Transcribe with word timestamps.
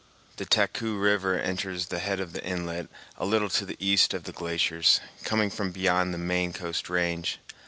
The 0.37 0.45
Taku 0.47 0.97
River 0.97 1.37
enters 1.37 1.89
the 1.89 1.99
head 1.99 2.19
of 2.19 2.33
the 2.33 2.43
inlet 2.43 2.89
a 3.17 3.25
little 3.27 3.49
to 3.49 3.67
the 3.67 3.77
east 3.79 4.15
of 4.15 4.23
the 4.23 4.31
glaciers, 4.33 4.99
coming 5.23 5.51
from 5.51 5.71
beyond 5.71 6.11
the 6.11 6.17
main 6.17 6.53
coast 6.53 6.89
range. 6.89 7.37